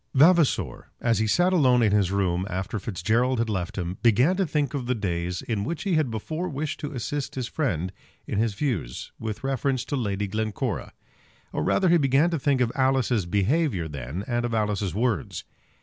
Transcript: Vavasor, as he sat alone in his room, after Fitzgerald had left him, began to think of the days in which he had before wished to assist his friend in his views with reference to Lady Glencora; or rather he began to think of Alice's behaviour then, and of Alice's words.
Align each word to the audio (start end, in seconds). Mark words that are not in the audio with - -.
Vavasor, 0.15 0.89
as 0.99 1.19
he 1.19 1.27
sat 1.27 1.53
alone 1.53 1.83
in 1.83 1.91
his 1.91 2.09
room, 2.11 2.47
after 2.49 2.79
Fitzgerald 2.79 3.37
had 3.37 3.51
left 3.51 3.77
him, 3.77 3.99
began 4.01 4.35
to 4.35 4.47
think 4.47 4.73
of 4.73 4.87
the 4.87 4.95
days 4.95 5.43
in 5.43 5.63
which 5.63 5.83
he 5.83 5.93
had 5.93 6.09
before 6.09 6.49
wished 6.49 6.79
to 6.79 6.91
assist 6.91 7.35
his 7.35 7.47
friend 7.47 7.93
in 8.25 8.39
his 8.39 8.55
views 8.55 9.11
with 9.19 9.43
reference 9.43 9.85
to 9.85 9.95
Lady 9.95 10.25
Glencora; 10.25 10.93
or 11.53 11.63
rather 11.63 11.87
he 11.89 11.97
began 11.97 12.31
to 12.31 12.39
think 12.39 12.61
of 12.61 12.71
Alice's 12.73 13.27
behaviour 13.27 13.87
then, 13.87 14.23
and 14.27 14.43
of 14.43 14.55
Alice's 14.55 14.95
words. 14.95 15.43